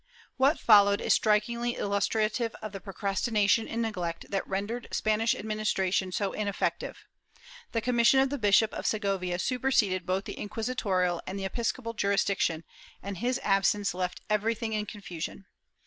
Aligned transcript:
^ 0.01 0.03
What 0.37 0.57
followed 0.57 0.99
is 0.99 1.13
strikingly 1.13 1.75
illustrative 1.75 2.55
of 2.59 2.71
the 2.71 2.79
procrastination 2.81 3.67
and 3.67 3.83
neglect 3.83 4.31
that 4.31 4.47
rendered 4.47 4.87
Spanish 4.89 5.35
administration 5.35 6.11
so 6.11 6.31
ineffective. 6.31 7.05
The 7.71 7.81
commission 7.81 8.19
of 8.19 8.31
the 8.31 8.39
Bishop 8.39 8.73
of 8.73 8.87
Segovia 8.87 9.37
superseded 9.37 10.07
both 10.07 10.23
the 10.25 10.39
inquisitorial 10.39 11.21
and 11.27 11.37
the 11.37 11.45
episcopal 11.45 11.93
jurisdiction, 11.93 12.63
and 13.03 13.19
his 13.19 13.39
absence 13.43 13.93
left 13.93 14.21
everything 14.27 14.73
in 14.73 14.87
confusion. 14.87 15.45